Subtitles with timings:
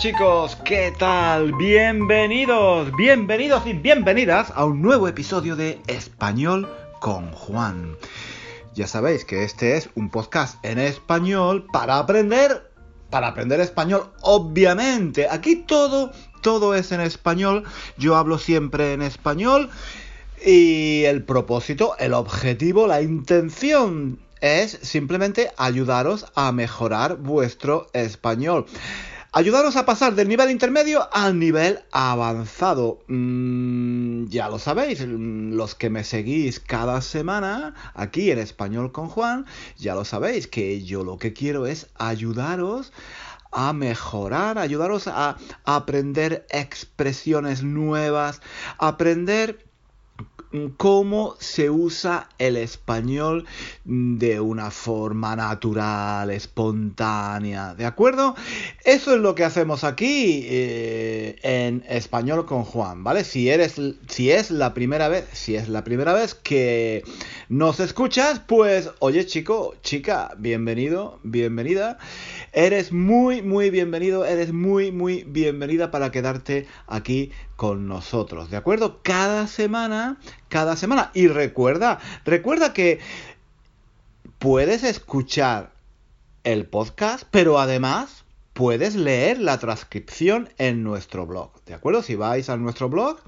[0.00, 1.52] chicos, ¿qué tal?
[1.52, 6.70] Bienvenidos, bienvenidos y bienvenidas a un nuevo episodio de Español
[7.00, 7.96] con Juan.
[8.74, 12.72] Ya sabéis que este es un podcast en español para aprender,
[13.10, 15.28] para aprender español, obviamente.
[15.30, 17.64] Aquí todo, todo es en español.
[17.98, 19.68] Yo hablo siempre en español.
[20.42, 28.64] Y el propósito, el objetivo, la intención es simplemente ayudaros a mejorar vuestro español.
[29.32, 33.04] Ayudaros a pasar del nivel intermedio al nivel avanzado.
[33.06, 39.46] Mm, ya lo sabéis, los que me seguís cada semana aquí en Español con Juan,
[39.78, 42.92] ya lo sabéis que yo lo que quiero es ayudaros
[43.52, 48.40] a mejorar, ayudaros a aprender expresiones nuevas,
[48.78, 49.69] aprender
[50.76, 53.46] cómo se usa el español
[53.84, 58.34] de una forma natural, espontánea, ¿de acuerdo?
[58.84, 63.24] Eso es lo que hacemos aquí eh, en español con Juan, ¿vale?
[63.24, 67.04] Si eres, si es la primera vez, si es la primera vez que
[67.50, 71.98] nos escuchas, pues, oye chico, chica, bienvenido, bienvenida.
[72.52, 79.00] Eres muy, muy bienvenido, eres muy, muy bienvenida para quedarte aquí con nosotros, ¿de acuerdo?
[79.02, 81.10] Cada semana, cada semana.
[81.12, 83.00] Y recuerda, recuerda que
[84.38, 85.72] puedes escuchar
[86.44, 92.04] el podcast, pero además puedes leer la transcripción en nuestro blog, ¿de acuerdo?
[92.04, 93.18] Si vais a nuestro blog,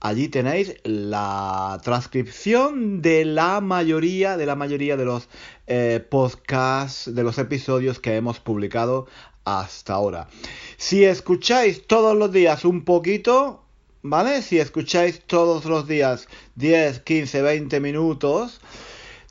[0.00, 5.28] Allí tenéis la transcripción de la mayoría, de la mayoría de los
[5.66, 9.06] eh, podcasts, de los episodios que hemos publicado
[9.44, 10.28] hasta ahora.
[10.76, 13.64] Si escucháis todos los días un poquito,
[14.02, 14.42] ¿vale?
[14.42, 18.60] Si escucháis todos los días 10, 15, 20 minutos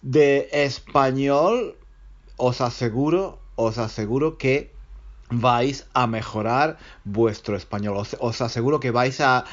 [0.02, 1.78] de español,
[2.36, 4.72] os aseguro, os aseguro que
[5.30, 7.98] vais a mejorar vuestro español.
[8.20, 9.44] Os, aseguro que vais a,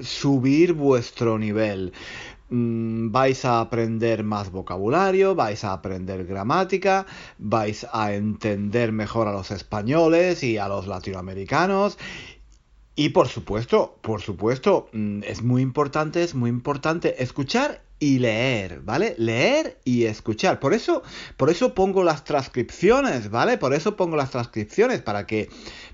[0.00, 1.92] subir vuestro nivel.
[2.50, 7.06] Mm, vais a aprender más vocabulario, vais a aprender gramática,
[7.38, 11.98] vais a entender mejor a los españoles y a los latinoamericanos.
[12.98, 18.80] Y por supuesto, por supuesto, mm, es muy importante, es muy importante escuchar y leer,
[18.80, 19.14] ¿vale?
[19.18, 20.58] Leer y escuchar.
[20.58, 21.04] Por eso,
[21.36, 23.56] por eso pongo las transcripciones, ¿vale?
[23.56, 25.48] Por eso pongo las transcripciones para que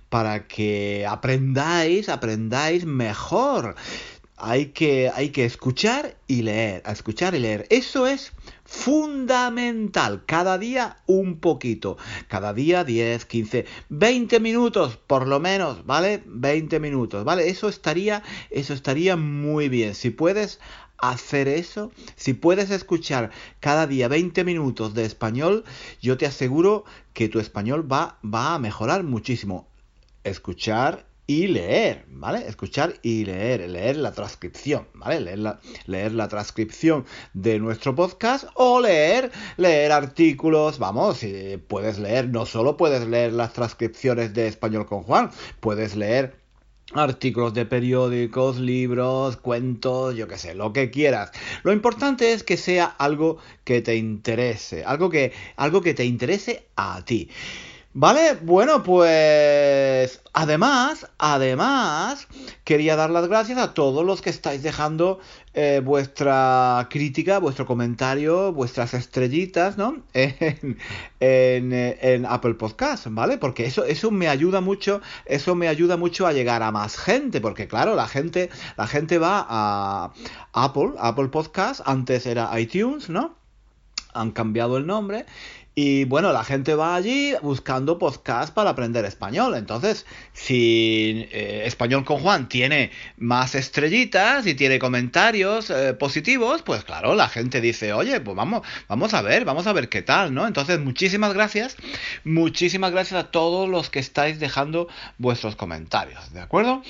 [0.08, 3.74] para que aprendáis, aprendáis mejor.
[4.36, 7.66] Hay que, hay que escuchar y leer, a escuchar y leer.
[7.70, 8.32] Eso es
[8.64, 10.24] fundamental.
[10.26, 11.96] Cada día un poquito.
[12.26, 16.22] Cada día 10, 15, 20 minutos por lo menos, ¿vale?
[16.26, 17.48] 20 minutos, ¿vale?
[17.48, 19.94] Eso estaría, eso estaría muy bien.
[19.94, 20.58] Si puedes
[20.98, 23.30] hacer eso, si puedes escuchar
[23.60, 25.64] cada día 20 minutos de español,
[26.00, 29.68] yo te aseguro que tu español va, va a mejorar muchísimo.
[30.24, 32.46] Escuchar y leer, ¿vale?
[32.46, 35.20] Escuchar y leer, leer la transcripción, ¿vale?
[35.20, 41.24] Leer la, leer la transcripción de nuestro podcast o leer, leer artículos, vamos,
[41.68, 45.30] puedes leer, no solo puedes leer las transcripciones de español con Juan,
[45.60, 46.44] puedes leer
[46.92, 51.32] artículos de periódicos, libros, cuentos, yo qué sé, lo que quieras.
[51.62, 56.68] Lo importante es que sea algo que te interese, algo que, algo que te interese
[56.76, 57.30] a ti.
[57.96, 62.26] Vale, bueno, pues además, además,
[62.64, 65.20] quería dar las gracias a todos los que estáis dejando
[65.54, 70.02] eh, vuestra crítica, vuestro comentario, vuestras estrellitas, ¿no?
[70.12, 70.76] En,
[71.20, 73.38] en, en, Apple Podcast, ¿vale?
[73.38, 77.40] Porque eso, eso me ayuda mucho, eso me ayuda mucho a llegar a más gente,
[77.40, 80.12] porque claro, la gente, la gente va a
[80.52, 83.36] Apple, Apple Podcast, antes era iTunes, ¿no?
[84.14, 85.26] Han cambiado el nombre
[85.76, 89.56] y bueno, la gente va allí buscando podcast para aprender español.
[89.56, 96.84] Entonces, si eh, Español con Juan tiene más estrellitas y tiene comentarios eh, positivos, pues
[96.84, 100.32] claro, la gente dice, oye, pues vamos, vamos a ver, vamos a ver qué tal,
[100.32, 100.46] ¿no?
[100.46, 101.76] Entonces, muchísimas gracias,
[102.22, 104.86] muchísimas gracias a todos los que estáis dejando
[105.18, 106.82] vuestros comentarios, ¿de acuerdo?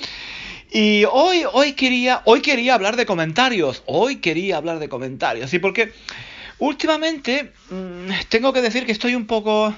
[0.71, 5.57] Y hoy, hoy quería, hoy quería hablar de comentarios, hoy quería hablar de comentarios, ¿sí?
[5.57, 5.91] Porque
[6.59, 9.73] Últimamente, mm, tengo que decir que estoy un poco.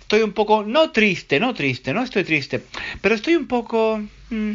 [0.00, 0.62] Estoy un poco.
[0.62, 2.62] No triste, no triste, no estoy triste.
[3.00, 4.00] Pero estoy un poco.
[4.30, 4.52] Mm,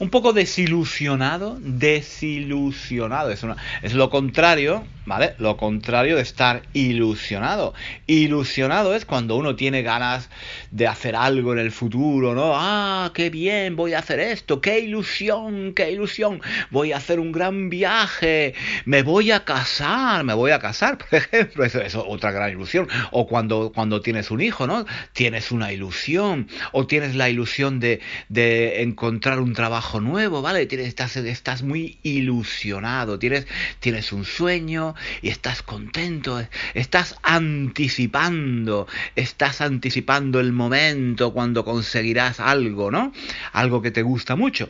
[0.00, 5.34] un poco desilusionado, desilusionado, es, una, es lo contrario, ¿vale?
[5.36, 7.74] Lo contrario de estar ilusionado.
[8.06, 10.30] Ilusionado es cuando uno tiene ganas
[10.70, 12.52] de hacer algo en el futuro, ¿no?
[12.54, 17.30] Ah, qué bien, voy a hacer esto, qué ilusión, qué ilusión, voy a hacer un
[17.30, 18.54] gran viaje,
[18.86, 22.88] me voy a casar, me voy a casar, por ejemplo, eso es otra gran ilusión.
[23.10, 24.86] O cuando, cuando tienes un hijo, ¿no?
[25.12, 28.00] Tienes una ilusión, o tienes la ilusión de,
[28.30, 30.66] de encontrar un trabajo nuevo, ¿vale?
[30.66, 33.48] Tienes, estás, estás muy ilusionado, tienes,
[33.80, 36.40] tienes un sueño y estás contento,
[36.74, 43.12] estás anticipando, estás anticipando el momento cuando conseguirás algo, ¿no?
[43.52, 44.68] Algo que te gusta mucho.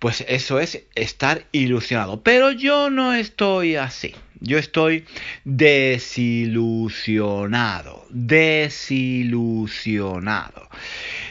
[0.00, 2.22] Pues eso es estar ilusionado.
[2.22, 4.14] Pero yo no estoy así.
[4.40, 5.04] Yo estoy
[5.44, 10.68] desilusionado, desilusionado,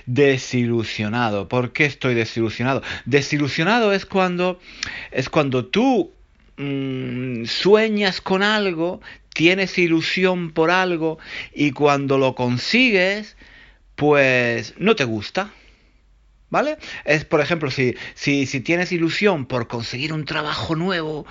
[0.07, 1.47] desilusionado.
[1.47, 2.81] ¿Por qué estoy desilusionado?
[3.05, 4.59] Desilusionado es cuando
[5.11, 6.13] es cuando tú
[6.57, 9.01] mmm, sueñas con algo,
[9.33, 11.19] tienes ilusión por algo
[11.53, 13.37] y cuando lo consigues,
[13.95, 15.51] pues no te gusta.
[16.55, 16.77] ¿Vale?
[17.03, 21.25] Es, por ejemplo, si, si, si, tienes ilusión por conseguir un trabajo nuevo,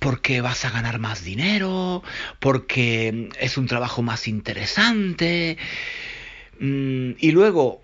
[0.00, 2.02] porque vas a ganar más dinero,
[2.40, 5.56] porque es un trabajo más interesante,
[6.58, 7.80] mmm, y luego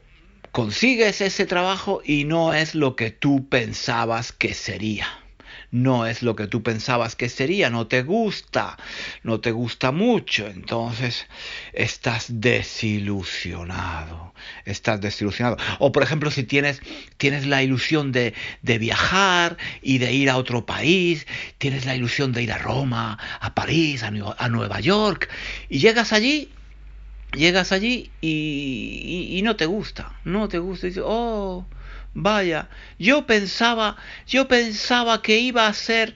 [0.51, 5.07] consigues ese trabajo y no es lo que tú pensabas que sería
[5.83, 8.77] no es lo que tú pensabas que sería, no te gusta,
[9.23, 11.27] no te gusta mucho, entonces
[11.73, 14.33] estás desilusionado,
[14.65, 15.57] estás desilusionado.
[15.79, 16.81] O por ejemplo, si tienes,
[17.19, 21.27] tienes la ilusión de, de viajar y de ir a otro país,
[21.59, 25.29] tienes la ilusión de ir a Roma, a París, a, a Nueva York,
[25.69, 26.51] y llegas allí
[27.33, 31.67] llegas allí y, y, y, no te gusta, no te gusta, y dices, oh,
[32.19, 36.15] Vaya, yo pensaba, yo pensaba que iba a ser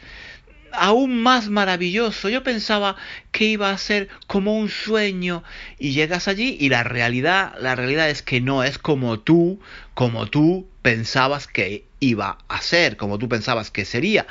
[0.73, 2.31] aún más maravilloso.
[2.31, 2.97] Yo pensaba
[3.33, 5.45] que iba a ser como un sueño
[5.79, 9.61] y llegas allí y la realidad, la realidad es que no es como tú,
[9.93, 14.27] como tú pensabas que iba a ser, como tú pensabas que sería.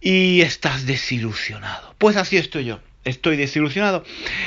[0.00, 1.94] Y estás desilusionado.
[1.98, 2.80] Pues así estoy yo.
[3.04, 4.02] Estoy desilusionado.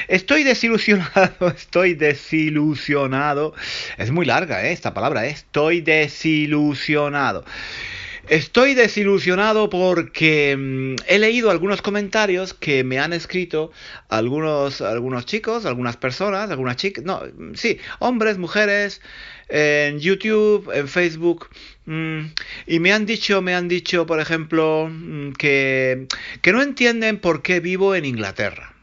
[0.07, 3.53] Estoy desilusionado, estoy desilusionado.
[3.97, 4.71] Es muy larga ¿eh?
[4.71, 5.29] esta palabra, ¿eh?
[5.29, 7.45] estoy desilusionado.
[8.29, 13.71] Estoy desilusionado porque mmm, he leído algunos comentarios que me han escrito
[14.09, 17.21] algunos, algunos chicos, algunas personas, algunas chicas, no,
[17.53, 19.01] sí, hombres, mujeres,
[19.47, 21.47] en YouTube, en Facebook,
[21.85, 22.25] mmm,
[22.65, 24.91] y me han dicho, me han dicho, por ejemplo,
[25.37, 26.07] que,
[26.41, 28.75] que no entienden por qué vivo en Inglaterra,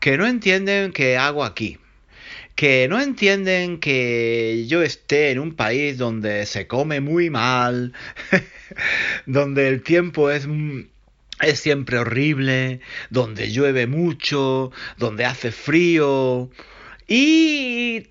[0.00, 1.78] que no entienden qué hago aquí
[2.54, 7.92] que no entienden que yo esté en un país donde se come muy mal,
[9.26, 10.46] donde el tiempo es
[11.40, 16.50] es siempre horrible, donde llueve mucho, donde hace frío
[17.08, 18.06] y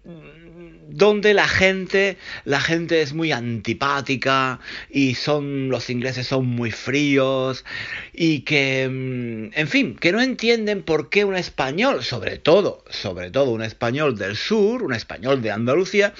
[0.92, 4.60] donde la gente, la gente es muy antipática
[4.90, 7.66] y son los ingleses son muy fríos
[8.14, 13.32] y que, mm, en fin, que no entienden por qué un español, sobre todo, sobre
[13.32, 16.14] todo un español del sur, un español de Andalucía,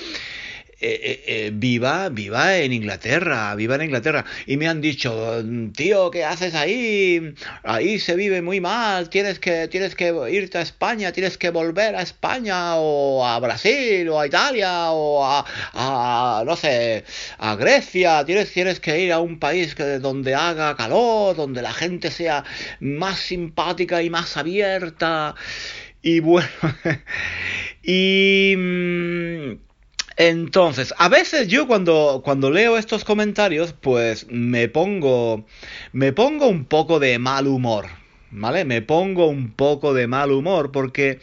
[0.84, 4.26] eh, eh, eh, viva, viva en Inglaterra, viva en Inglaterra.
[4.48, 5.44] Y me han dicho,
[5.76, 7.36] tío, ¿qué haces ahí?
[7.64, 11.96] Ahí se vive muy mal, tienes que, tienes que irte a España, tienes que volver
[11.96, 17.06] a España o a Brasil o a Italia o a, a no sé,
[17.38, 21.74] a Grecia, tienes, tienes que ir a un país que, donde haga calor, donde la
[21.74, 22.44] gente sea
[22.80, 25.36] más simpática y más abierta.
[26.02, 26.50] Y bueno,
[27.84, 28.56] y...
[30.24, 35.48] Entonces, a veces yo cuando, cuando leo estos comentarios, pues me pongo,
[35.94, 37.88] me pongo un poco de mal humor,
[38.30, 38.64] ¿vale?
[38.64, 41.20] Me pongo un poco de mal humor porque,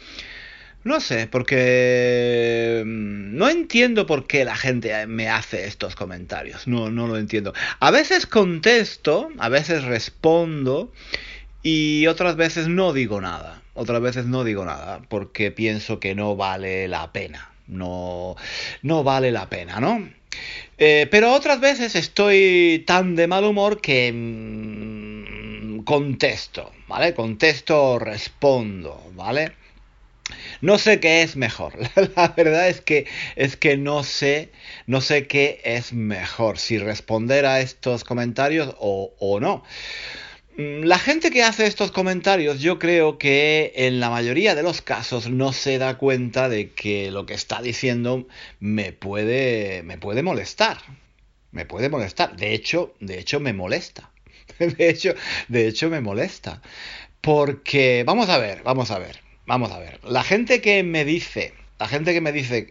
[0.83, 6.91] no sé, porque mm, no entiendo por qué la gente me hace estos comentarios, no,
[6.91, 7.53] no lo entiendo.
[7.79, 10.91] A veces contesto, a veces respondo
[11.63, 16.35] y otras veces no digo nada, otras veces no digo nada porque pienso que no
[16.35, 18.35] vale la pena no,
[18.81, 20.09] no vale la pena, ¿no?
[20.77, 27.13] Eh, pero otras veces estoy tan de mal humor que mmm, contesto, ¿vale?
[27.13, 29.53] Contesto, respondo, ¿vale?
[30.61, 31.73] No sé qué es mejor.
[32.15, 34.51] La verdad es que es que no sé,
[34.87, 39.63] no sé qué es mejor, si responder a estos comentarios o, o no.
[40.59, 44.81] Mm, la gente que hace estos comentarios yo creo que en la mayoría de los
[44.81, 48.27] casos no se da cuenta de que lo que está diciendo
[48.59, 50.79] me puede, me puede molestar.
[51.51, 52.35] Me puede molestar.
[52.35, 54.11] De hecho, de hecho me molesta.
[54.59, 55.13] De hecho,
[55.47, 56.61] de hecho me molesta.
[57.21, 60.01] Porque, vamos a ver, vamos a ver, vamos a ver.
[60.03, 62.67] La gente que me dice, la gente que me dice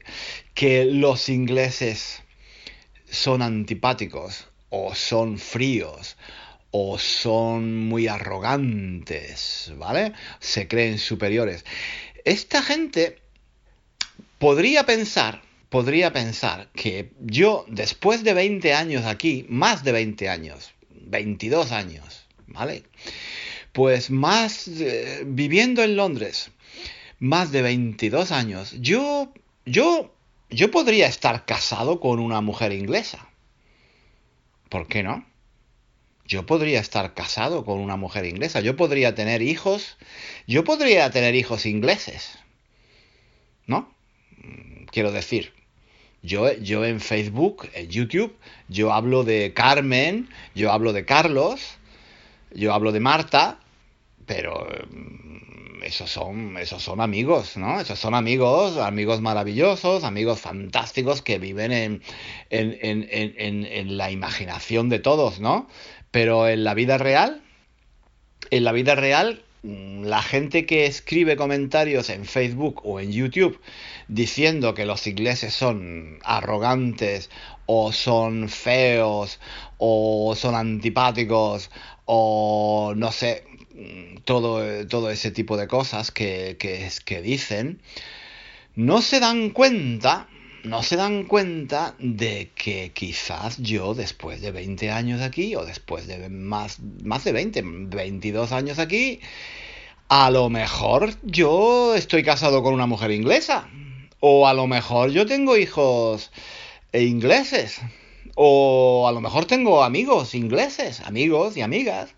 [0.55, 2.23] que los ingleses
[3.11, 6.19] son antipáticos o son fríos
[6.71, 10.13] o son muy arrogantes, ¿vale?
[10.41, 11.65] Se creen superiores.
[12.25, 13.19] Esta gente
[14.39, 20.73] podría pensar, podría pensar que yo, después de 20 años aquí, más de 20 años,
[20.91, 22.85] 22 años, ¿vale?
[23.73, 26.51] Pues más, eh, viviendo en Londres,
[27.19, 29.33] más de 22 años, yo,
[29.65, 30.15] yo,
[30.51, 33.29] yo podría estar casado con una mujer inglesa.
[34.69, 35.25] ¿Por qué no?
[36.29, 39.97] Yo podría estar casado con una mujer inglesa, yo podría tener hijos,
[40.47, 42.39] yo podría tener hijos ingleses.
[43.67, 43.91] ¿No?
[44.93, 45.55] Quiero decir,
[46.23, 48.37] yo, yo en Facebook, en YouTube,
[48.69, 51.79] yo hablo de Carmen, yo hablo de Carlos,
[52.53, 53.61] yo hablo de Marta,
[54.27, 57.81] pero mm, esos son, esos son amigos, ¿no?
[57.81, 62.03] Esos son amigos, amigos maravillosos, amigos fantásticos que viven en,
[62.51, 62.77] en,
[63.11, 65.69] en, en la imaginación de todos, ¿no?
[66.11, 67.43] Pero en la vida real,
[68.51, 73.61] en la vida real, mm, la gente que escribe comentarios en Facebook o en YouTube
[74.09, 77.31] diciendo que los ingleses son arrogantes
[77.67, 79.41] o son feos
[79.79, 81.71] o son antipáticos
[82.07, 87.81] o no sé, mm, todo, todo ese tipo de cosas que, que, que dicen,
[88.75, 90.29] no se dan cuenta
[90.65, 96.07] no se dan cuenta de que quizás yo después de 20 años aquí, o después
[96.07, 99.21] de más, más de 20, 22 años aquí,
[100.09, 103.69] a lo mejor yo estoy casado con una mujer inglesa.
[104.21, 106.33] O a lo mejor yo tengo hijos
[106.93, 107.81] ingleses.
[108.35, 112.15] O a lo mejor tengo amigos ingleses, amigos y amigas.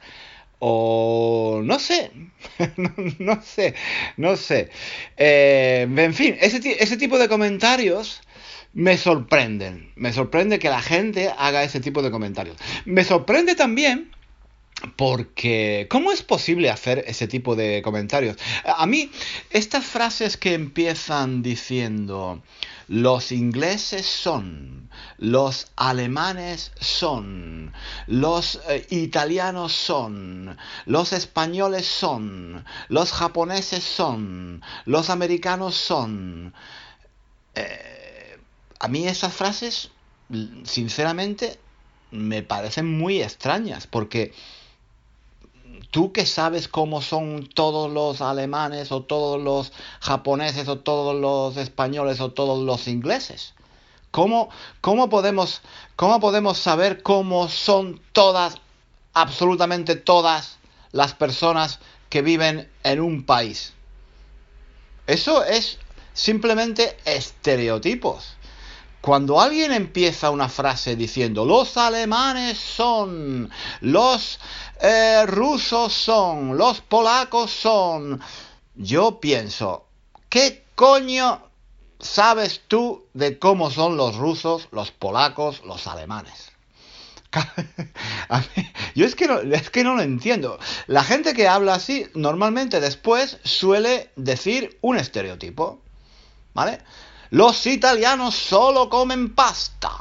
[0.60, 2.10] O no sé,
[3.18, 3.74] no, sé,
[4.16, 4.70] no sé.
[5.16, 8.20] Eh, en fin, ese, ese tipo de comentarios
[8.72, 9.92] me sorprenden.
[9.96, 12.56] Me sorprende que la gente haga ese tipo de comentarios.
[12.84, 14.10] Me sorprende también
[14.96, 18.36] porque, ¿cómo es posible hacer ese tipo de comentarios?
[18.64, 19.10] A mí,
[19.50, 22.42] estas frases que empiezan diciendo,
[22.88, 27.72] los ingleses son, los alemanes son,
[28.06, 36.54] los eh, italianos son, los españoles son, los japoneses son, los americanos son.
[37.54, 37.99] Eh,
[38.80, 39.90] a mí esas frases,
[40.64, 41.60] sinceramente,
[42.10, 44.32] me parecen muy extrañas, porque
[45.90, 51.58] tú que sabes cómo son todos los alemanes o todos los japoneses o todos los
[51.58, 53.52] españoles o todos los ingleses.
[54.10, 54.48] ¿Cómo,
[54.80, 55.60] cómo, podemos,
[55.94, 58.56] ¿Cómo podemos saber cómo son todas,
[59.12, 60.58] absolutamente todas
[60.90, 63.74] las personas que viven en un país?
[65.06, 65.78] Eso es
[66.14, 68.36] simplemente estereotipos.
[69.00, 74.38] Cuando alguien empieza una frase diciendo los alemanes son, los
[74.80, 78.20] eh, rusos son, los polacos son,
[78.74, 79.86] yo pienso,
[80.28, 81.40] ¿qué coño
[81.98, 86.52] sabes tú de cómo son los rusos, los polacos, los alemanes?
[88.94, 90.58] yo es que, no, es que no lo entiendo.
[90.88, 95.80] La gente que habla así normalmente después suele decir un estereotipo.
[96.52, 96.80] ¿Vale?
[97.30, 99.92] Los italianos solo comen pasta.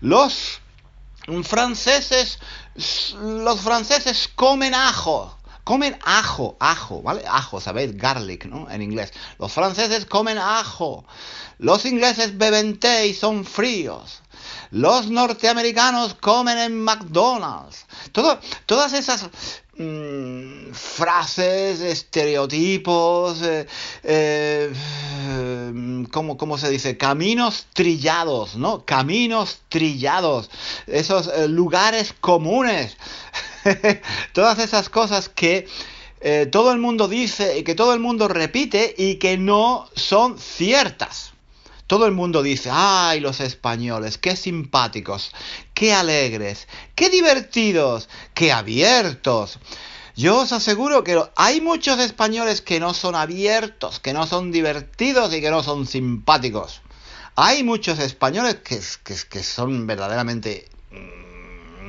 [0.00, 0.60] Los
[1.42, 2.38] franceses,
[3.20, 5.36] los franceses comen ajo.
[5.64, 7.24] Comen ajo, ajo, ¿vale?
[7.26, 7.96] Ajo, ¿sabéis?
[7.96, 8.70] Garlic, ¿no?
[8.70, 9.12] En inglés.
[9.38, 11.06] Los franceses comen ajo.
[11.58, 14.20] Los ingleses beben té y son fríos.
[14.70, 17.86] Los norteamericanos comen en McDonald's.
[18.66, 19.30] todas esas
[19.76, 23.66] mm, frases, estereotipos, eh,
[24.02, 24.72] eh,
[26.10, 26.96] ¿cómo, se dice?
[26.96, 28.84] Caminos trillados, ¿no?
[28.84, 30.50] Caminos trillados.
[30.86, 32.96] Esos eh, lugares comunes.
[34.32, 35.66] todas esas cosas que
[36.50, 41.33] todo el mundo dice y que todo el mundo repite y que no son ciertas.
[41.86, 45.32] Todo el mundo dice, ay, los españoles, qué simpáticos,
[45.74, 49.58] qué alegres, qué divertidos, qué abiertos.
[50.16, 55.34] Yo os aseguro que hay muchos españoles que no son abiertos, que no son divertidos
[55.34, 56.80] y que no son simpáticos.
[57.36, 58.80] Hay muchos españoles que,
[59.28, 60.68] que, son verdaderamente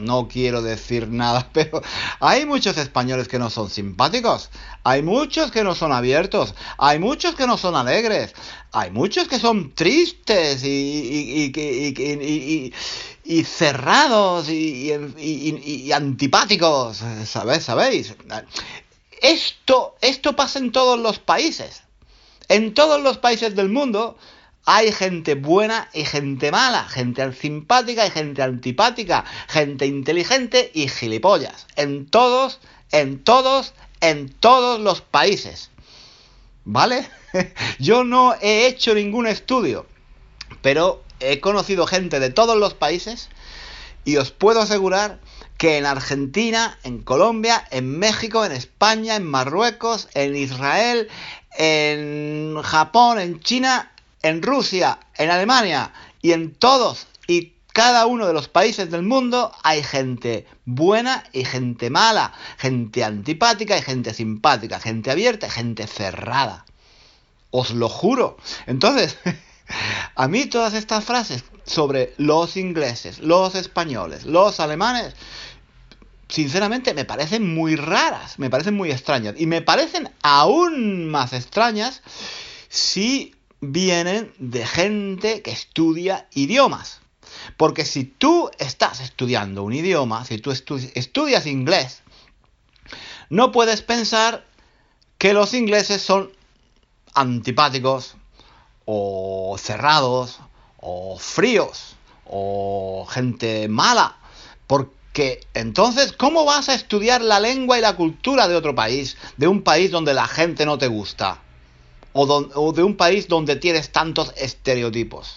[0.01, 1.81] no quiero decir nada, pero
[2.19, 4.49] hay muchos españoles que no son simpáticos,
[4.83, 8.33] hay muchos que no son abiertos, hay muchos que no son alegres,
[8.71, 12.73] hay muchos que son tristes y, y,
[13.25, 17.63] y cerrados y, y, antipáticos, ¿sabéis?
[17.63, 18.13] ¿Sabéis?
[19.21, 21.81] Esto, esto pasa en todos los países.
[22.47, 24.17] En todos los países del mundo
[24.65, 31.67] hay gente buena y gente mala, gente simpática y gente antipática, gente inteligente y gilipollas.
[31.75, 32.60] En todos,
[32.91, 35.69] en todos, en todos los países.
[36.63, 37.07] ¿Vale?
[37.79, 39.86] Yo no he hecho ningún estudio,
[40.62, 43.29] pero he conocido gente de todos los países
[44.03, 45.19] y os puedo asegurar
[45.57, 51.07] que en Argentina, en Colombia, en México, en España, en Marruecos, en Israel,
[51.57, 53.91] en Japón, en China,
[54.25, 59.51] en Rusia, en Alemania y en todos y cada uno de los países del mundo
[59.62, 65.86] hay gente buena y gente mala, gente antipática y gente simpática, gente abierta y gente
[65.86, 66.65] cerrada.
[67.51, 68.38] Os lo juro.
[68.65, 69.17] Entonces,
[70.15, 75.13] a mí todas estas frases sobre los ingleses, los españoles, los alemanes,
[76.29, 79.36] sinceramente me parecen muy raras, me parecen muy extrañas.
[79.38, 82.01] Y me parecen aún más extrañas
[82.70, 87.01] si vienen de gente que estudia idiomas.
[87.57, 92.01] Porque si tú estás estudiando un idioma, si tú estudias inglés,
[93.29, 94.45] no puedes pensar
[95.17, 96.31] que los ingleses son
[97.13, 98.15] antipáticos
[98.85, 100.39] o cerrados
[100.77, 101.95] o fríos
[102.25, 104.17] o gente mala.
[104.67, 109.17] Porque entonces, ¿cómo vas a estudiar la lengua y la cultura de otro país?
[109.38, 111.41] De un país donde la gente no te gusta
[112.17, 115.36] o, de un país donde tienes tantos estereotipos.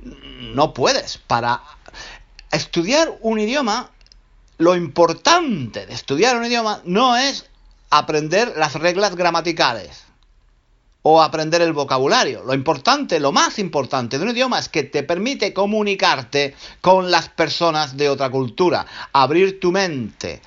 [0.00, 1.18] No puedes.
[1.18, 1.62] Para
[2.50, 3.90] estudiar un idioma,
[4.58, 7.46] lo importante de estudiar un idioma no es
[7.90, 10.02] aprender las reglas gramaticales
[11.02, 12.42] o aprender el vocabulario.
[12.42, 17.28] Lo importante, lo más importante de un idioma es que te permite comunicarte con las
[17.28, 20.42] personas de otra cultura, abrir tu mente,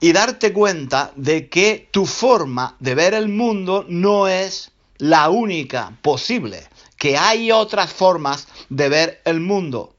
[0.00, 5.96] y darte cuenta de que tu forma de ver el mundo no es la única
[6.02, 9.94] posible, que hay otras formas de ver el mundo.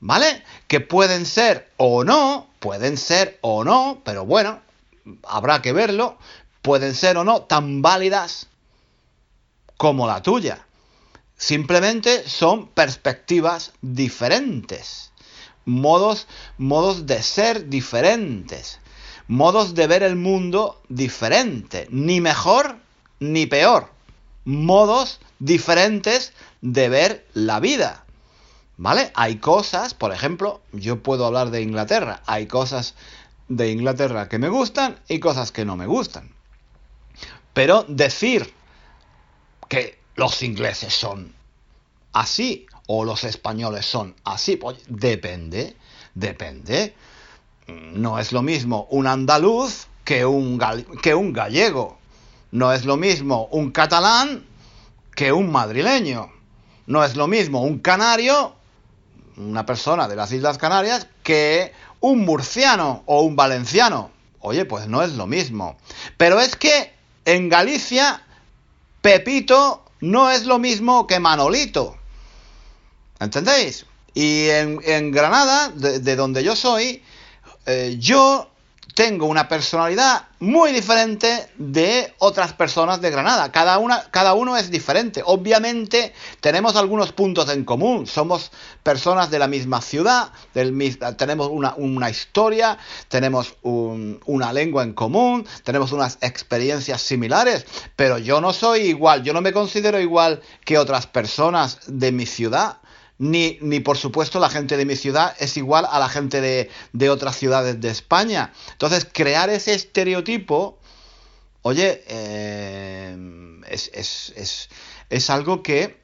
[0.00, 0.42] ¿Vale?
[0.66, 4.60] Que pueden ser o no, pueden ser o no, pero bueno,
[5.22, 6.18] habrá que verlo,
[6.60, 8.48] pueden ser o no tan válidas
[9.76, 10.66] como la tuya.
[11.36, 15.12] Simplemente son perspectivas diferentes,
[15.64, 16.26] modos,
[16.58, 18.80] modos de ser diferentes
[19.28, 22.76] modos de ver el mundo diferente, ni mejor
[23.20, 23.90] ni peor,
[24.44, 28.04] modos diferentes de ver la vida.
[28.76, 29.12] ¿Vale?
[29.14, 32.94] Hay cosas, por ejemplo, yo puedo hablar de Inglaterra, hay cosas
[33.48, 36.34] de Inglaterra que me gustan y cosas que no me gustan.
[37.52, 38.52] Pero decir
[39.68, 41.34] que los ingleses son
[42.12, 45.76] así o los españoles son así, pues depende,
[46.14, 46.94] depende
[47.94, 50.60] no es lo mismo un andaluz que un,
[51.02, 51.98] que un gallego.
[52.50, 54.44] No es lo mismo un catalán
[55.14, 56.30] que un madrileño.
[56.86, 58.54] No es lo mismo un canario,
[59.36, 64.10] una persona de las Islas Canarias, que un murciano o un valenciano.
[64.40, 65.76] Oye, pues no es lo mismo.
[66.16, 66.92] Pero es que
[67.24, 68.22] en Galicia,
[69.00, 71.96] Pepito no es lo mismo que Manolito.
[73.20, 73.86] ¿Entendéis?
[74.14, 77.02] Y en, Granada, de donde yo soy,
[77.66, 78.52] eh, yo
[78.94, 83.50] tengo una personalidad muy diferente de otras personas de Granada.
[83.52, 85.22] Cada, una, cada uno es diferente.
[85.24, 88.06] Obviamente tenemos algunos puntos en común.
[88.06, 88.50] Somos
[88.82, 90.32] personas de la misma ciudad,
[91.16, 92.76] tenemos una, historia,
[93.08, 97.64] tenemos una lengua en común, tenemos unas experiencias similares,
[97.96, 102.26] pero yo no soy igual, yo no me considero igual que otras personas de mi
[102.26, 102.81] ciudad
[103.18, 106.40] ni, ni por supuesto la gente de mi ciudad es igual a la gente
[106.92, 108.52] de, otras ciudades de España.
[108.72, 110.78] Entonces, crear ese estereotipo,
[111.62, 113.16] oye, eh,
[113.68, 116.00] es, algo que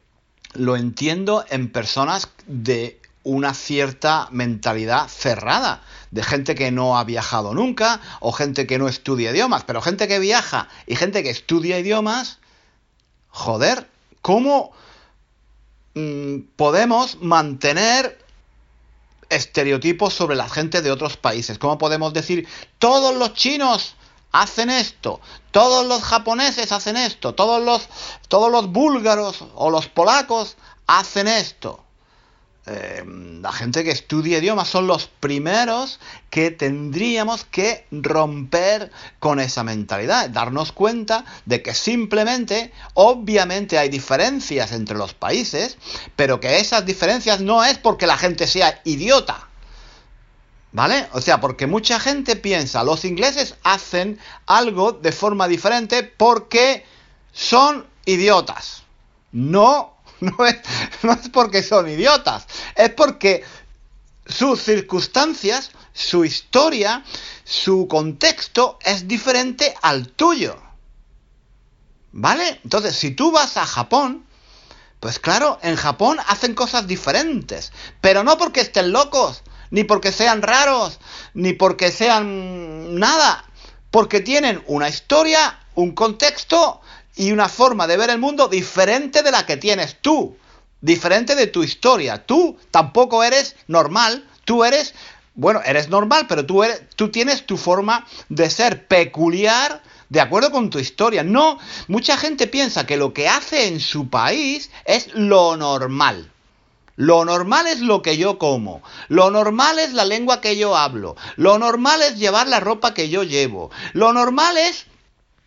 [0.55, 7.53] lo entiendo en personas de una cierta mentalidad cerrada, de gente que no ha viajado
[7.53, 11.79] nunca o gente que no estudia idiomas, pero gente que viaja y gente que estudia
[11.79, 12.39] idiomas,
[13.29, 13.87] joder,
[14.23, 14.73] ¿cómo,
[15.99, 18.25] Mm, podemos mantener
[19.31, 21.59] estereotipos sobre la gente de otros países.
[21.59, 22.47] ¿Cómo podemos decir,
[22.79, 23.97] todos los chinos
[24.31, 27.89] hacen esto, todos los japoneses hacen esto, todos los,
[28.29, 30.57] todos los búlgaros o los polacos
[30.87, 31.83] hacen esto?
[32.71, 33.03] Eh,
[33.41, 40.29] la gente que estudia idiomas son los primeros que tendríamos que romper con esa mentalidad,
[40.29, 45.79] darnos cuenta de que simplemente, obviamente hay diferencias entre los países,
[46.15, 49.49] pero que esas diferencias no es porque la gente sea idiota.
[50.71, 51.09] ¿Vale?
[51.13, 56.85] O sea, porque mucha gente piensa, los ingleses hacen algo de forma diferente porque
[57.33, 58.83] son idiotas.
[59.33, 60.57] No No es,
[61.03, 63.45] no es porque son idiotas, es porque
[64.27, 67.05] sus circunstancias, su historia,
[67.45, 70.61] su contexto es diferente al tuyo.
[72.13, 72.61] ¿Vale?
[72.65, 74.27] Entonces, si tú vas a Japón,
[75.01, 80.43] pues claro, en Japón hacen cosas diferentes, pero no porque estén locos, ni porque sean
[80.43, 80.99] raros,
[81.35, 83.45] ni porque sean nada,
[83.91, 86.81] porque tienen una historia, un contexto
[87.19, 90.37] y una forma de ver el mundo diferente de la que tienes tú,
[90.81, 92.25] diferente de tu historia.
[92.25, 94.95] Tú tampoco eres normal, tú eres,
[95.35, 100.53] bueno, eres normal, pero tú, eres, tú tienes tu forma de ser peculiar de acuerdo
[100.53, 101.25] con tu historia.
[101.25, 106.31] No, mucha gente piensa que lo que hace en su país es lo normal.
[106.95, 108.83] Lo normal es lo que yo como.
[109.09, 111.17] Lo normal es la lengua que yo hablo.
[111.37, 113.71] Lo normal es llevar la ropa que yo llevo.
[113.93, 114.88] Lo normal es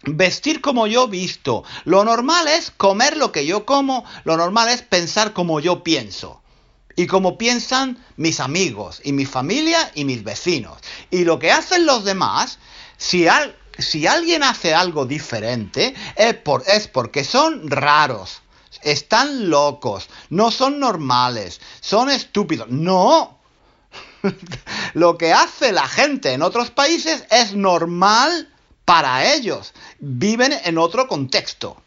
[0.03, 1.63] vestir como yo visto.
[1.85, 6.41] Lo normal es comer lo que yo como, lo normal es pensar como yo pienso.
[6.95, 10.77] Y como piensan mis amigos y mi familia y mis vecinos.
[11.09, 12.59] Y lo que hacen los demás,
[12.97, 13.27] si,
[13.77, 18.41] si alguien hace algo diferente, es, por, es porque son raros.
[18.83, 22.67] Están locos, no son normales, son estúpidos.
[22.69, 23.39] No,
[24.93, 28.50] lo que hace la gente en otros países es normal
[28.91, 29.73] para ellos.
[29.99, 31.81] Viven en otro contexto.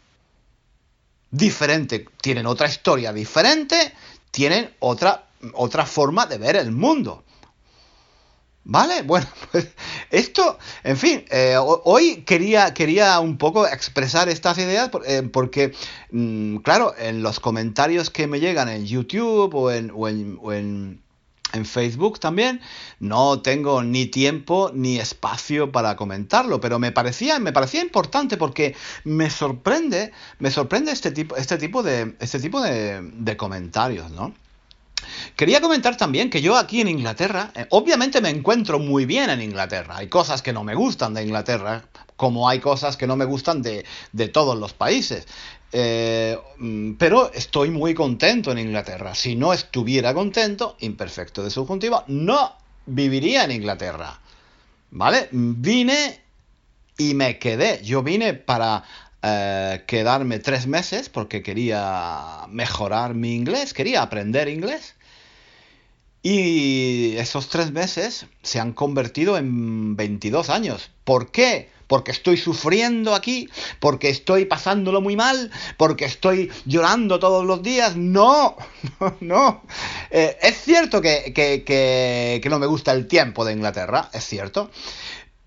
[1.29, 2.07] Diferente.
[2.19, 3.93] Tienen otra historia diferente.
[4.31, 7.23] Tienen otra, otra forma de ver el mundo.
[8.63, 9.03] ¿Vale?
[9.03, 9.67] Bueno, pues
[10.09, 15.73] esto, en fin, eh, hoy quería, quería un poco expresar estas ideas eh, porque,
[16.09, 21.04] mm, claro, en los comentarios que me llegan en YouTube o en, o en en
[21.63, 22.59] Facebook también.
[22.99, 28.75] No tengo ni tiempo ni espacio para comentarlo, pero me parecía, me parecía importante porque
[29.05, 34.33] me sorprende, me sorprende este tipo, este tipo de, este tipo de comentarios, ¿no?
[35.35, 39.41] Quería comentar también que yo aquí en Inglaterra, eh, obviamente me encuentro muy bien en
[39.41, 39.97] Inglaterra.
[39.97, 43.61] Hay cosas que no me gustan de Inglaterra, como hay cosas que no me gustan
[43.61, 45.27] de, de todos los países.
[45.77, 49.13] Eh, mm, pero estoy muy contento en Inglaterra.
[49.13, 52.53] Si no estuviera contento, imperfecto de subjuntivo, no
[52.85, 54.21] viviría en Inglaterra.
[54.91, 55.27] ¿Vale?
[55.31, 56.21] Vine
[56.97, 57.83] y me quedé.
[57.83, 58.85] Yo vine para
[59.21, 64.95] eh, quedarme tres meses porque quería mejorar mi inglés, quería aprender inglés.
[66.23, 70.89] Y esos tres meses se han convertido en 22 años.
[71.03, 71.69] ¿Por qué?
[71.87, 77.95] Porque estoy sufriendo aquí, porque estoy pasándolo muy mal, porque estoy llorando todos los días.
[77.95, 78.55] No,
[78.99, 79.61] no, no.
[80.09, 84.69] Eh, es cierto que, que, no me gusta el tiempo de Inglaterra, es cierto.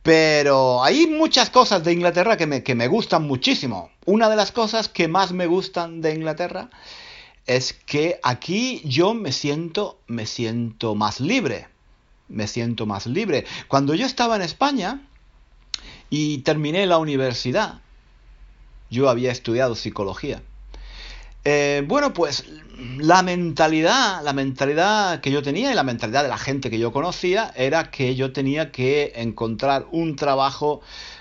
[0.03, 3.90] Pero hay muchas cosas de Inglaterra que me, que me gustan muchísimo.
[4.07, 6.70] Una de las cosas que más me gustan de Inglaterra
[7.46, 11.66] es que aquí yo me siento, me siento más libre.
[12.29, 13.46] Me siento más libre.
[13.68, 15.08] Cuando yo estaba en España,
[16.11, 17.81] y terminé la universidad.
[18.90, 20.42] Yo había estudiado psicología.
[21.44, 22.44] Eh, bueno, pues
[22.99, 26.92] la mentalidad, la mentalidad que yo tenía y la mentalidad de la gente que yo
[26.92, 30.81] conocía era que yo tenía que encontrar un trabajo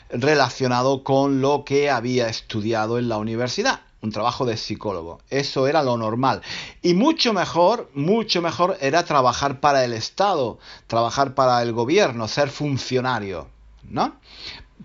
[0.10, 5.20] relacionado con lo que había estudiado en la universidad, un trabajo de psicólogo.
[5.30, 6.42] Eso era lo normal.
[6.82, 12.50] Y mucho mejor, mucho mejor era trabajar para el Estado, trabajar para el gobierno, ser
[12.50, 13.48] funcionario,
[13.90, 14.16] ¿no?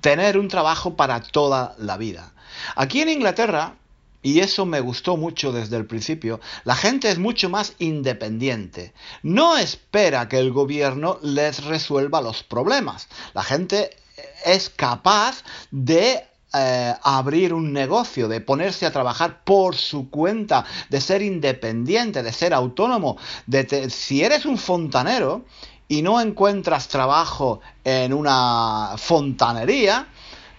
[0.02, 2.32] Tener un trabajo para toda la vida.
[2.76, 3.76] Aquí en Inglaterra,
[4.20, 8.92] y eso me gustó mucho desde el principio, la gente es mucho más independiente.
[9.22, 13.08] No espera que el gobierno les resuelva los problemas.
[13.32, 13.96] La gente
[14.44, 21.00] es capaz de eh, abrir un negocio, de ponerse a trabajar por su cuenta, de
[21.00, 23.16] ser independiente, de ser autónomo.
[23.46, 25.44] De si eres un fontanero
[25.92, 30.06] y no encuentras trabajo en una fontanería,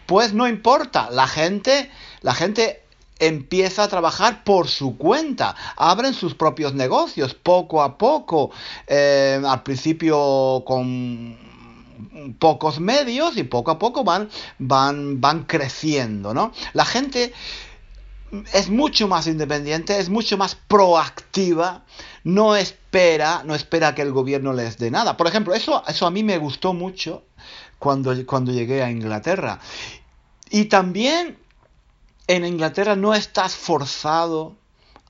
[0.05, 1.89] pues no importa, la gente,
[2.21, 2.83] la gente
[3.17, 8.51] empieza a trabajar por su cuenta, abren sus propios negocios poco a poco,
[8.85, 11.35] eh, al principio con
[12.37, 16.51] pocos medios y poco a poco van, van, van creciendo, ¿no?
[16.73, 17.33] La gente
[18.53, 21.85] es mucho más independiente, es mucho más proactiva,
[22.23, 25.17] no espera, no espera que el gobierno les dé nada.
[25.17, 27.23] Por ejemplo, eso, eso a mí me gustó mucho
[27.79, 29.59] cuando, cuando llegué a Inglaterra.
[30.49, 31.37] Y también
[32.27, 34.55] en Inglaterra no estás forzado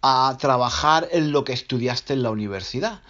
[0.02, 3.02] a trabajar en lo que estudiaste en la universidad.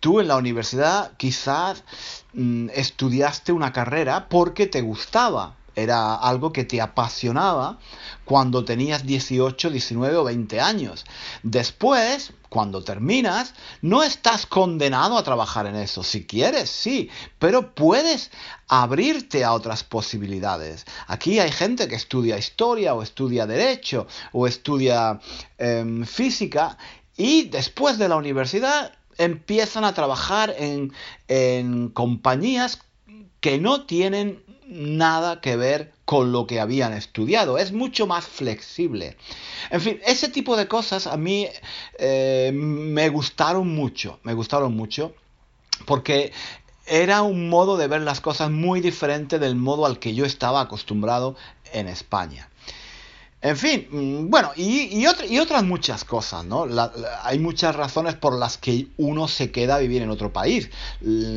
[0.00, 1.84] Tú en la universidad quizás
[2.32, 7.78] mm, estudiaste una carrera porque te gustaba, era algo que te apasionaba
[8.24, 11.04] cuando tenías 18, 19 o 20 años.
[11.42, 16.02] Después, cuando terminas, no estás condenado a trabajar en eso.
[16.02, 18.30] Si quieres, sí, pero puedes
[18.66, 20.84] abrirte a otras posibilidades.
[21.06, 25.20] Aquí hay gente que estudia historia o estudia derecho o estudia
[25.56, 26.76] em, física
[27.16, 30.92] y después de la universidad empiezan a trabajar en,
[31.28, 32.80] en compañías
[33.40, 37.58] que no tienen nada que ver con lo que habían estudiado.
[37.58, 39.16] Es mucho más flexible.
[39.70, 41.48] En fin, ese tipo de cosas a mí
[41.98, 44.20] eh, me gustaron mucho.
[44.22, 45.14] Me gustaron mucho
[45.86, 46.32] porque
[46.86, 50.60] era un modo de ver las cosas muy diferente del modo al que yo estaba
[50.60, 51.36] acostumbrado
[51.72, 52.48] en España.
[53.40, 56.66] En fin, mm, bueno, y, otras muchas cosas, ¿no?
[57.22, 60.70] hay muchas razones por las que uno se queda a vivir en otro país.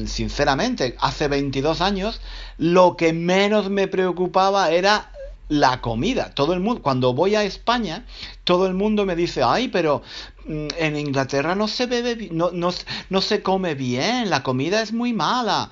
[0.07, 2.19] Sinceramente, hace 22 años
[2.57, 5.11] lo que menos me preocupaba era
[5.47, 6.31] la comida.
[6.33, 8.05] Todo el mundo, cuando voy a España,
[8.45, 10.01] todo el mundo me dice, ay, pero
[10.47, 12.71] mm, en Inglaterra no se bebe, no, no,
[13.09, 15.69] no se come bien, la comida es muy mala.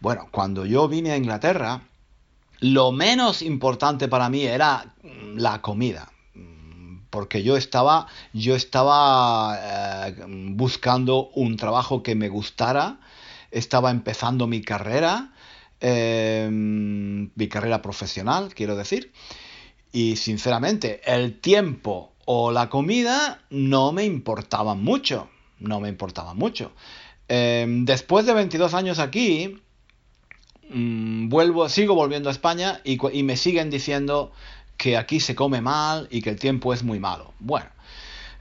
[0.00, 1.89] Bueno, cuando yo vine a Inglaterra,
[2.60, 6.12] lo menos importante para mí era mm, la comida.
[7.10, 13.00] Porque yo estaba, yo estaba eh, buscando un trabajo que me gustara,
[13.50, 15.32] estaba empezando mi carrera,
[15.80, 19.12] em, mi carrera profesional, quiero decir,
[19.90, 26.70] y sinceramente el tiempo o la comida no me importaban mucho, no me importaban mucho.
[27.26, 29.60] Em, después de 22 años aquí,
[30.72, 34.32] Mm, vuelvo, sigo volviendo a España y, me siguen diciendo
[34.76, 37.32] que aquí se come mal y que el tiempo es muy malo.
[37.40, 37.66] Bueno,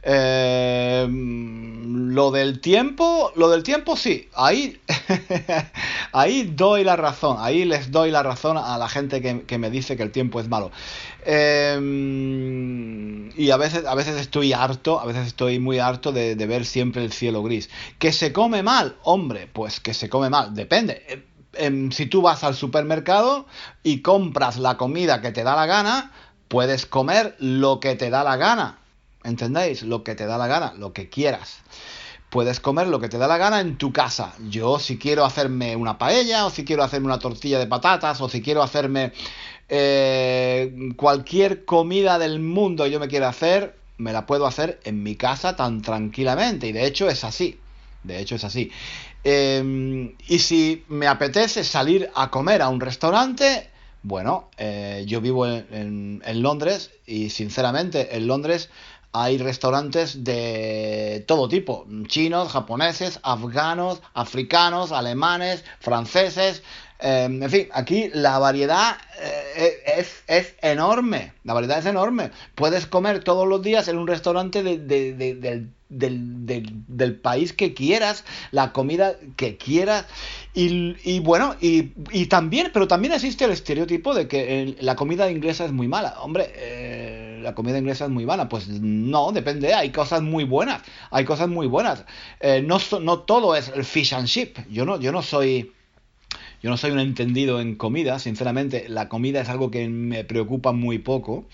[0.03, 4.79] eh, lo del tiempo, lo del tiempo sí, ahí,
[6.13, 9.97] ahí doy la razón, ahí les doy la razón a la gente que, me dice
[9.97, 10.71] que el tiempo es malo.
[11.25, 11.75] Eh,
[13.35, 16.65] y a veces, a veces estoy harto, a veces estoy muy harto de, de ver
[16.65, 17.69] siempre el cielo gris.
[17.97, 18.97] ¿Que se come mal?
[19.03, 23.45] Hombre, pues que se come mal, depende Em, si tú vas al supermercado
[23.83, 26.11] y compras la comida que te da la gana,
[26.47, 28.79] puedes comer lo que te da la gana.
[29.23, 29.83] ¿Entendéis?
[29.83, 31.59] Lo que te da la gana, lo que quieras.
[32.29, 34.33] Puedes comer lo que te da la gana en tu casa.
[34.49, 38.29] Yo si quiero hacerme una paella, o si quiero hacerme una tortilla de patatas, o
[38.29, 39.11] si quiero hacerme
[39.67, 45.01] eh, cualquier comida del mundo que yo me quiera hacer, me la puedo hacer en
[45.01, 46.67] mi casa tan tranquilamente.
[46.67, 47.59] Y de hecho es así.
[48.03, 48.71] De hecho es así.
[49.23, 53.69] Em, y si me apetece salir a comer a un restaurante,
[54.01, 58.69] bueno, eh, yo vivo en, Londres y sinceramente en Londres
[59.11, 66.63] hay restaurantes de todo tipo, chinos, japoneses, afganos, africanos, alemanes, franceses,
[66.99, 72.31] em, en fin, aquí la variedad eh, es, es, enorme, la variedad es enorme.
[72.55, 78.71] Puedes comer todos los días en un restaurante de, del del, país que quieras, la
[78.71, 80.05] comida que quieras.
[80.53, 85.71] Y, bueno, y, también, pero también existe el estereotipo de que la comida inglesa es
[85.71, 86.19] muy mala.
[86.21, 88.49] Hombre, eh, la comida inglesa es muy mala.
[88.49, 92.05] Pues no, depende, hay cosas muy buenas, hay cosas muy buenas.
[92.39, 94.57] Eh, no, no todo es el fish and chip.
[94.69, 95.73] Yo no, yo no soy...
[96.61, 100.73] Yo no soy un entendido en comida, sinceramente, la comida es algo que me preocupa
[100.73, 101.45] muy poco.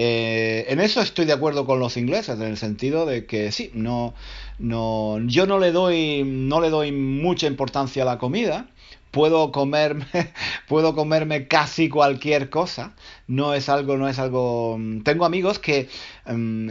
[0.00, 3.72] Eh, en eso estoy de acuerdo con los ingleses, en el sentido de que sí,
[3.74, 4.14] no,
[4.58, 8.68] no, yo no le doy, no le doy mucha importancia a la comida.
[9.10, 10.06] Puedo comerme,
[10.68, 12.94] puedo comerme casi cualquier cosa.
[13.28, 14.78] No es algo, no es algo.
[15.04, 15.88] Tengo amigos que
[16.28, 16.68] Em,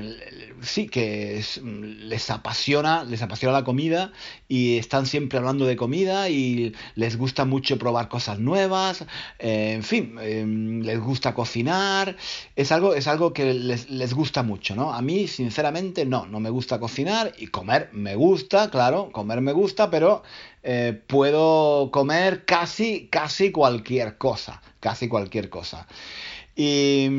[0.61, 4.11] sí, que les apasiona, les apasiona la comida
[4.47, 9.03] y están siempre hablando de comida y les gusta mucho probar cosas nuevas,
[9.39, 12.15] eh, en fin, em, les gusta cocinar,
[12.55, 14.93] es algo, es algo que les, gusta mucho, ¿no?
[14.93, 19.53] A mí, sinceramente, no, no me gusta cocinar y comer me gusta, claro, comer me
[19.53, 20.21] gusta, pero
[20.63, 25.85] eh, puedo comer casi, casi cualquier cosa, casi cualquier cosa.
[26.55, 27.09] Y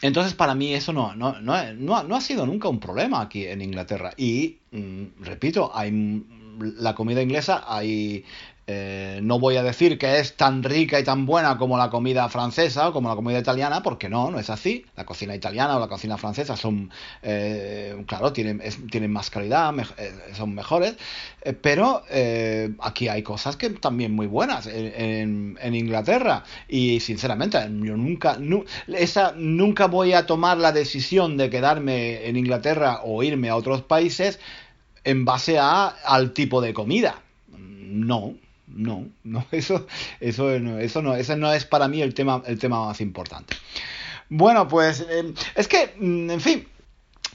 [0.00, 3.60] entonces, para mí eso no, no, no, no, ha sido nunca un problema aquí en
[3.60, 4.14] Inglaterra.
[4.16, 6.24] Y, mm, repito, hay
[6.58, 8.24] la comida inglesa, hay
[8.68, 12.28] Eh, no voy a decir que es tan rica y tan buena como la comida
[12.28, 14.84] francesa o como la comida italiana, porque no, no es así.
[14.96, 16.90] La cocina italiana o la cocina francesa son,
[17.22, 20.96] eh, claro, tienen, tienen más calidad, eh, son mejores,
[21.60, 22.02] pero
[22.80, 26.42] aquí hay cosas que también muy buenas en, Inglaterra.
[26.68, 28.36] Y sinceramente, yo nunca,
[28.88, 33.82] esa, nunca voy a tomar la decisión de quedarme en Inglaterra o irme a otros
[33.82, 34.40] países
[35.04, 37.22] en base a, al tipo de comida.
[37.48, 38.34] No,
[38.68, 39.86] no, no, eso,
[40.20, 43.54] eso, no, eso no, ese no es para mí el tema, el tema más importante.
[44.28, 46.66] Bueno, pues eh, es que, mm, en fin,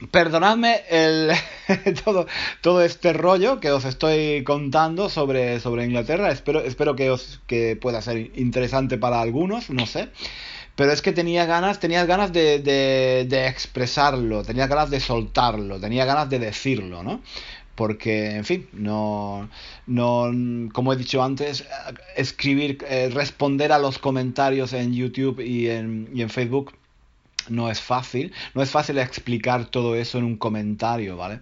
[0.10, 1.32] perdonadme el,
[2.04, 2.28] todo,
[2.62, 6.32] todo este rollo que os estoy contando sobre, sobre Inglaterra.
[6.32, 10.10] Espero, espero que, os, que pueda ser interesante para algunos, no sé.
[10.76, 15.80] Pero es que tenía ganas, tenía ganas de, de, de expresarlo, tenía ganas de soltarlo,
[15.80, 17.22] tenía ganas de decirlo, ¿no?
[17.82, 19.50] Porque, en fin, no,
[19.88, 20.30] no,
[20.72, 21.65] como he dicho antes,
[22.15, 26.76] escribir, eh, responder a los comentarios en YouTube y en, y en Facebook
[27.50, 31.39] no es fácil, no es fácil explicar todo eso en un comentario, ¿vale?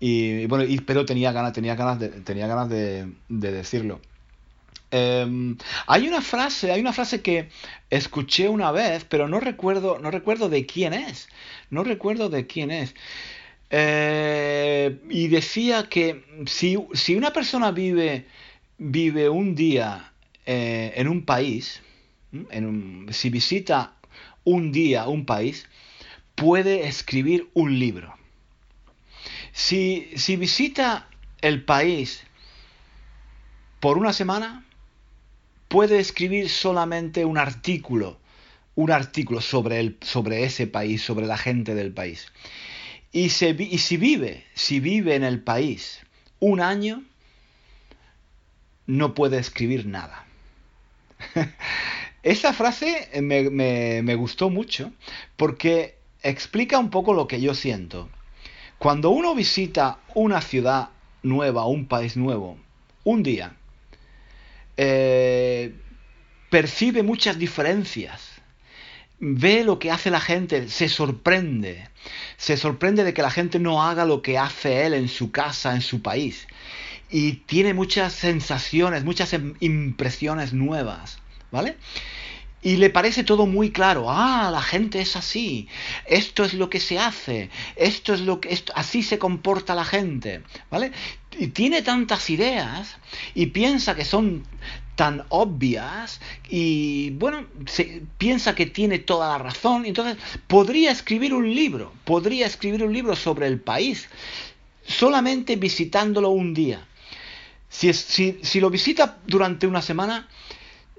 [0.00, 4.02] Y, bueno, pero tenía ganas, tenía ganas de, tenía ganas de, decirlo.
[4.90, 7.48] Em, hay una frase, hay una frase que
[7.88, 11.26] escuché una vez, pero no recuerdo, no recuerdo de quién es.
[11.70, 12.94] No recuerdo de quién es.
[13.76, 16.76] Eh, y decía que si,
[17.16, 18.24] una persona vive,
[18.78, 20.12] vive un día
[20.46, 21.82] eh, en un país,
[22.50, 23.96] en si visita
[24.44, 25.66] un día un país,
[26.36, 28.14] puede escribir un libro.
[29.50, 31.08] Si, si visita
[31.40, 32.22] el país
[33.80, 34.64] por una semana,
[35.66, 38.20] puede escribir solamente un artículo,
[38.76, 42.28] un artículo sobre, el, sobre ese país, sobre la gente del país.
[43.14, 46.00] Y, si vive, si vive en el país
[46.40, 47.04] un año,
[48.88, 50.26] no puede escribir nada.
[52.24, 53.50] Esa frase me,
[54.02, 54.92] me, gustó mucho
[55.36, 58.08] porque explica un poco lo que yo siento.
[58.78, 60.88] Cuando uno visita una ciudad
[61.22, 62.58] nueva, un país nuevo,
[63.04, 63.54] un día,
[64.76, 65.72] eh,
[66.50, 68.33] percibe muchas diferencias
[69.18, 71.88] ve lo que hace la gente, se sorprende.
[72.36, 75.74] Se sorprende de que la gente no haga lo que hace él en su casa,
[75.74, 76.46] en su país.
[77.10, 81.18] Y tiene muchas sensaciones, muchas impresiones nuevas,
[81.50, 81.76] ¿vale?
[82.64, 84.06] Y le parece todo muy claro.
[84.08, 85.68] Ah, la gente es así.
[86.06, 87.50] Esto es lo que se hace.
[87.76, 90.90] Esto es lo que esto, así se comporta la gente, ¿vale?
[91.38, 92.96] Y tiene tantas ideas
[93.34, 94.44] y piensa que son
[94.96, 101.52] tan obvias y bueno, se, piensa que tiene toda la razón, entonces podría escribir un
[101.54, 104.08] libro, podría escribir un libro sobre el país
[104.86, 106.86] solamente visitándolo un día.
[107.68, 110.28] Si, si, si lo visita durante una semana,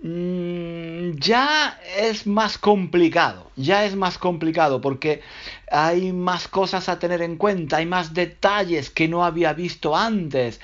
[0.06, 5.22] ya es más complicado, ya es más complicado porque
[5.72, 10.62] hay más cosas a tener en cuenta, hay más detalles que no había visto antes.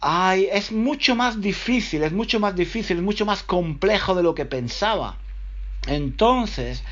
[0.00, 4.34] Ay, es mucho más difícil, es mucho más difícil, es mucho más complejo de lo
[4.34, 5.16] que pensaba.
[5.86, 6.84] Entonces,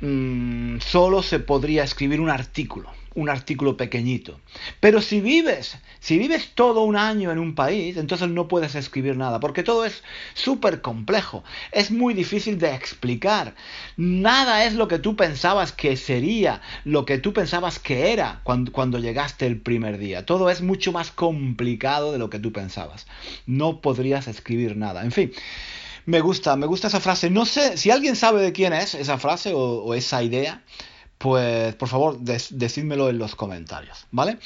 [0.00, 4.40] mm, solo se podría escribir un artículo un artículo pequeñito.
[4.80, 9.16] Pero si vives, si vives todo un año en un país, entonces no puedes escribir
[9.16, 10.02] nada, porque todo es
[10.34, 13.54] súper complejo, es muy difícil de explicar.
[13.96, 18.72] Nada es lo que tú pensabas que sería, lo que tú pensabas que era cuando,
[18.72, 20.24] cuando llegaste el primer día.
[20.26, 23.06] Todo es mucho más complicado de lo que tú pensabas.
[23.46, 25.04] No podrías escribir nada.
[25.04, 25.32] En fin.
[26.04, 27.30] Me gusta, me gusta esa frase.
[27.30, 30.64] No sé si alguien sabe de quién es esa frase o esa idea
[31.22, 34.38] pues por favor decídmelo en los comentarios, ¿vale?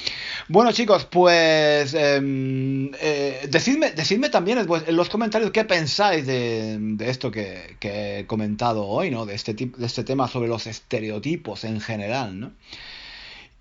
[0.47, 7.77] Bueno chicos, pues em, eh, decidme, también en los comentarios qué pensáis de, esto que,
[7.81, 9.25] he comentado hoy, ¿no?
[9.25, 12.51] De este, de este tema sobre los estereotipos en general, ¿no?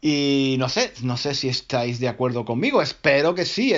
[0.02, 3.72] Y no sé, no sé si estáis de acuerdo conmigo, espero que sí,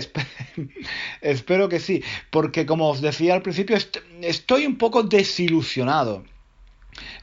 [1.20, 3.78] espero que sí, porque como os decía al principio,
[4.20, 6.24] estoy un poco desilusionado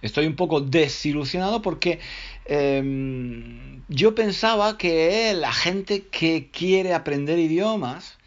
[0.01, 1.99] Estoy un poco desilusionado porque
[2.45, 8.17] em, yo pensaba que la gente que quiere aprender idiomas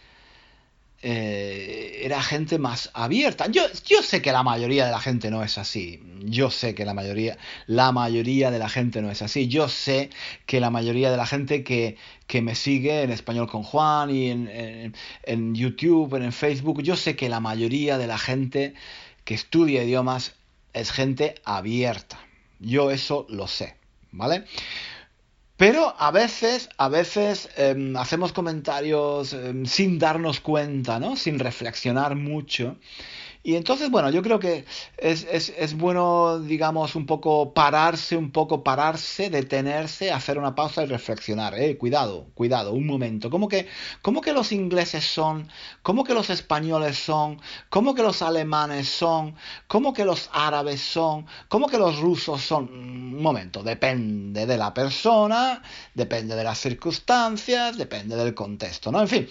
[1.01, 3.47] eh, era gente más abierta.
[3.47, 6.03] Yo, yo sé que la mayoría de la gente no es así.
[6.25, 9.47] Yo sé que la mayoría, la mayoría de la gente no es así.
[9.47, 10.11] Yo sé
[10.47, 14.31] que la mayoría de la gente que, que me sigue en Español con Juan y
[14.31, 18.75] en, en, en YouTube, en Facebook, yo sé que la mayoría de la gente
[19.25, 20.35] que estudia idiomas
[20.73, 22.19] es gente abierta.
[22.61, 23.77] Yo eso lo sé,
[24.11, 24.45] ¿vale?
[25.57, 31.17] Pero a veces, a veces em, hacemos comentarios em, sin darnos cuenta, ¿no?
[31.17, 32.77] Sin reflexionar mucho.
[33.43, 34.65] Y entonces, bueno, yo creo que
[34.97, 40.83] es, es, es, bueno, digamos, un poco pararse, un poco pararse, detenerse, hacer una pausa
[40.83, 41.55] y reflexionar.
[41.59, 43.31] Eh, cuidado, cuidado, un momento.
[43.31, 43.69] ¿Cómo que,
[44.03, 45.49] cómo que los ingleses son?
[45.83, 47.41] ¿Cómo que los españoles son?
[47.71, 49.37] ¿Cómo que los alemanes son?
[49.69, 51.27] ¿Cómo que los árabes son?
[51.49, 52.65] ¿Cómo que los rusos son?
[52.65, 55.63] Un momento, depende de la persona,
[55.95, 59.01] depende de las circunstancias, depende del contexto, ¿no?
[59.01, 59.29] En fin,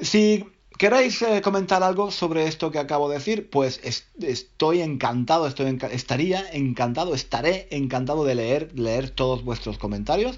[0.00, 0.44] si
[0.78, 3.50] ¿Queréis eh, comentar algo sobre esto que acabo de decir?
[3.50, 3.80] Pues
[4.20, 10.36] estoy encantado, estaría encantado, estaré encantado de leer, leer todos vuestros comentarios.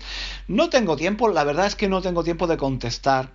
[0.48, 3.32] No tengo tiempo, la verdad es que no tengo tiempo de contestar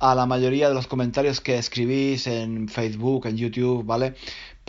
[0.00, 4.14] a la mayoría de los comentarios que escribís en Facebook, en YouTube, ¿vale?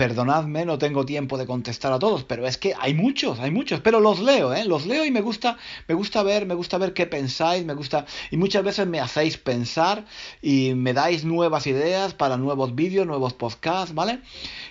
[0.02, 3.82] Perdonadme, no tengo tiempo de contestar a todos, pero es que hay muchos, hay muchos,
[3.82, 4.66] pero los leo, ¿eh?
[4.66, 8.08] Los leo y me gusta, me gusta ver, me gusta ver qué pensáis, me gusta
[8.32, 10.06] y muchas veces me hacéis pensar
[10.42, 14.22] y me dais nuevas ideas para nuevos vídeos, nuevos podcasts, ¿vale?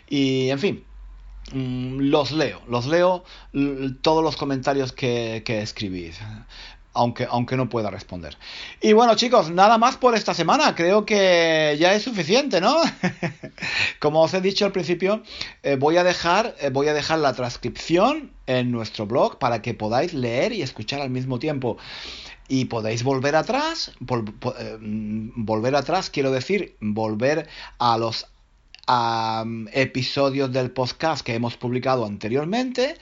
[0.09, 0.85] Y en fin,
[1.53, 3.22] mm, los leo, los leo
[4.03, 6.18] todos los comentarios que, que escribís
[6.93, 8.36] aunque, aunque no pueda responder.
[8.80, 10.74] Y bueno, chicos, nada más por esta semana.
[10.74, 12.76] Creo que ya es suficiente, ¿no?
[14.01, 15.22] Como os he dicho al principio,
[15.62, 19.74] eh, voy, a dejar, eh, voy a dejar la transcripción en nuestro blog para que
[19.74, 21.76] podáis leer y escuchar al mismo tiempo.
[22.49, 23.93] Y podéis volver atrás,
[24.59, 28.26] eh, volver atrás, quiero decir, volver a los
[29.72, 32.97] episodios del podcast que hemos publicado anteriormente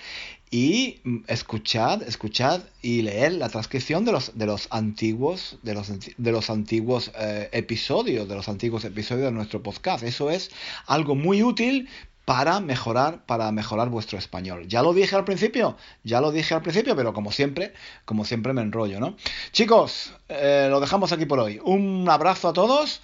[0.50, 5.88] y mm, escuchad, escuchad y leer la transcripción de los, de los antiguos, de los,
[5.88, 10.04] de los antiguos eh, episodios, de los antiguos episodios de nuestro podcast.
[10.04, 10.50] Eso es
[10.86, 11.88] algo muy útil
[12.24, 14.68] para mejorar, para mejorar vuestro español.
[14.68, 17.72] Ya lo dije al principio, ya lo dije al principio, pero como siempre,
[18.04, 19.16] como siempre me enrollo, ¿no?
[19.52, 21.58] Chicos, eh, lo dejamos aquí por hoy.
[21.64, 23.00] Un abrazo a todos,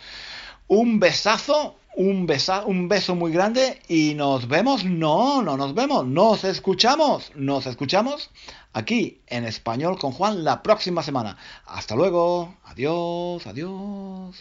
[0.69, 2.27] un besazo un,
[2.67, 8.31] un beso muy grande y nos vemos, no, no nos vemos, nos escuchamos, nos escuchamos
[8.73, 11.37] aquí en español con Juan la próxima semana.
[11.67, 14.41] Hasta luego, adiós, adiós.